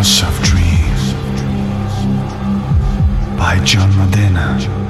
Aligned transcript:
House 0.00 0.22
of 0.22 0.42
Dreams 0.42 1.12
by 3.36 3.60
John 3.66 3.94
Modena. 3.98 4.89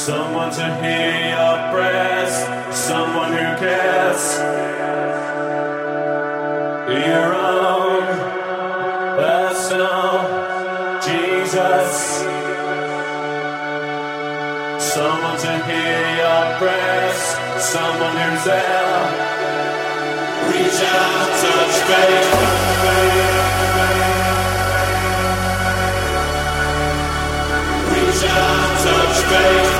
Someone 0.00 0.50
to 0.52 0.64
hear 0.80 1.28
your 1.36 1.56
prayers, 1.74 2.32
someone 2.74 3.32
who 3.32 3.48
cares. 3.60 4.38
Your 6.88 7.34
own 7.34 8.06
personal 9.20 10.24
Jesus. 11.04 11.92
Someone 14.82 15.38
to 15.38 15.52
hear 15.68 16.00
your 16.22 16.44
prayers, 16.56 17.20
someone 17.60 18.16
who's 18.16 18.44
there. 18.46 19.04
Reach 20.48 20.80
out, 20.80 21.28
touch 21.42 21.76
faith. 21.90 22.30
Reach 27.92 28.24
out, 28.30 28.78
touch 28.80 29.18
faith. 29.28 29.79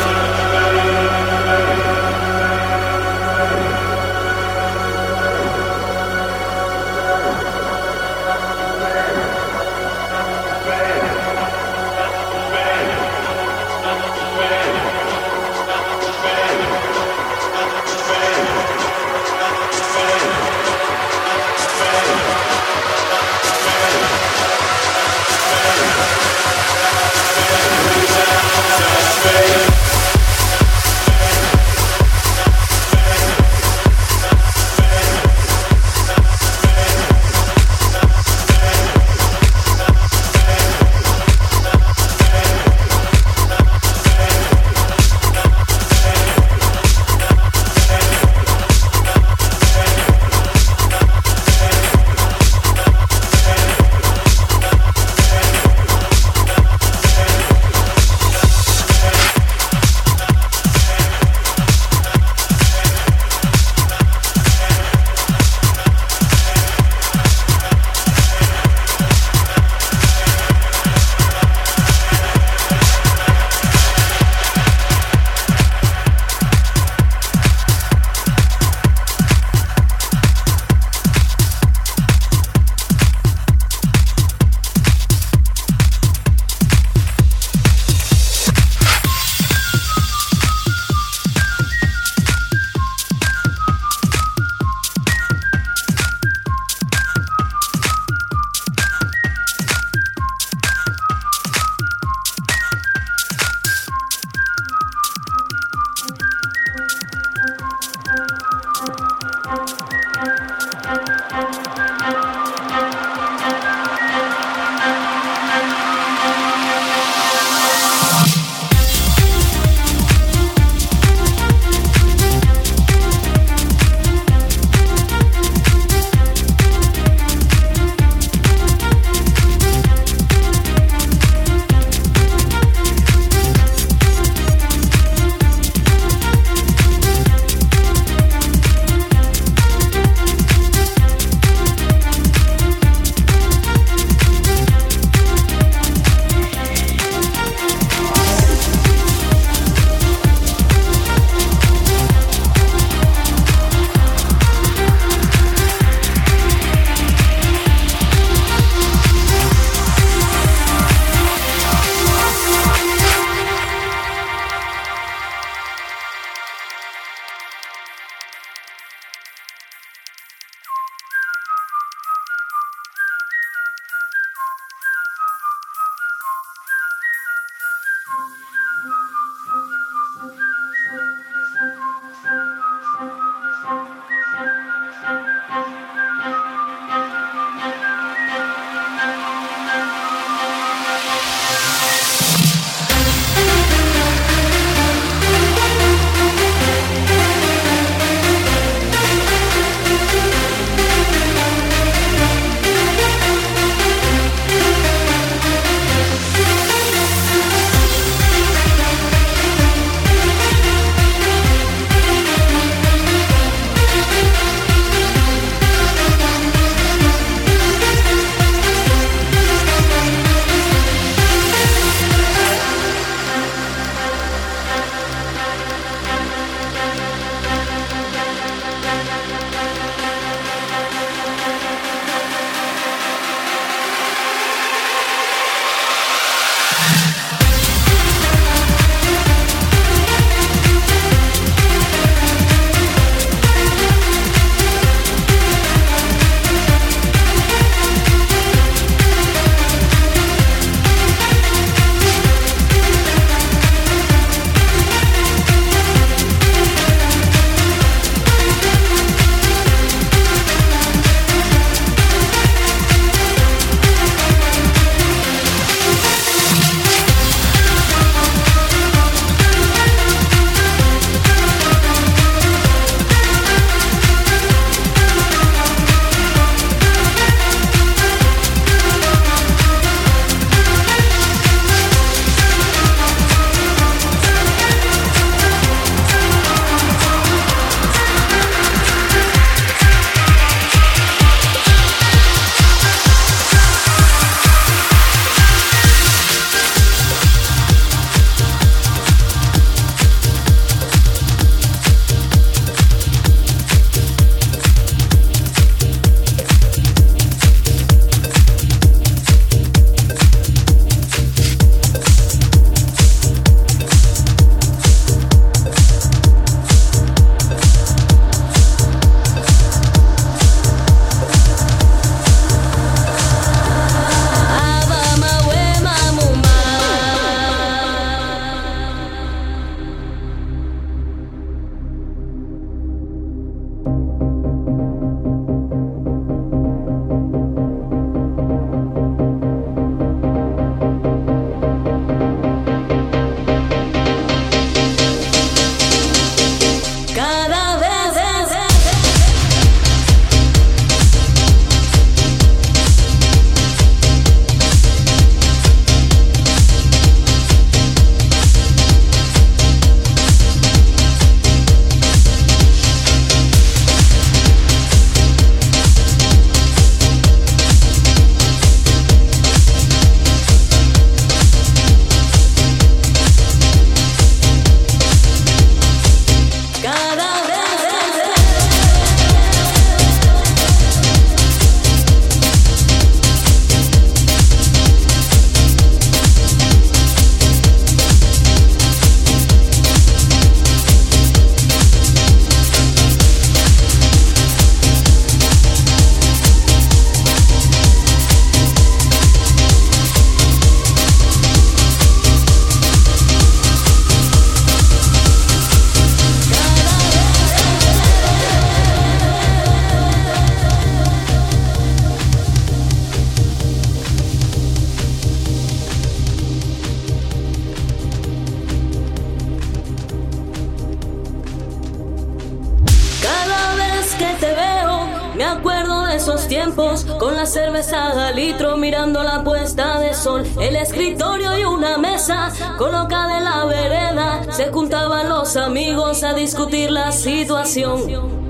litro 428.33 428.77
mirando 428.77 429.23
la 429.23 429.43
puesta 429.43 429.99
de 429.99 430.13
sol, 430.13 430.43
el 430.59 430.75
escritorio 430.75 431.57
y 431.57 431.63
una 431.63 431.97
mesa 431.97 432.51
colocada 432.77 433.37
en 433.37 433.43
la 433.43 433.65
vereda, 433.65 434.41
se 434.51 434.71
juntaban 434.71 435.29
los 435.29 435.55
amigos 435.57 436.23
a 436.23 436.33
discutir 436.33 436.91
la 436.91 437.11
situación. 437.11 438.41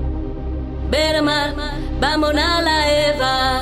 Vermar, 0.90 1.54
vamos 2.00 2.30
a 2.30 2.60
la 2.60 3.08
Eva. 3.08 3.60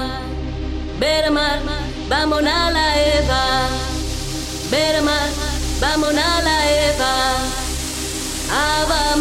Vermar, 0.98 1.60
vamos 2.08 2.40
a 2.40 2.70
la 2.70 3.00
Eva. 3.00 3.68
Vermar, 4.70 5.28
vamos 5.80 6.10
a 6.10 6.42
la 6.42 6.70
Eva. 6.70 7.60
Ava, 8.52 9.16